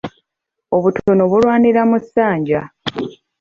Obutono 0.75 1.23
bulwanira 1.31 1.81
mu 1.89 1.97
ssanja. 2.03 2.61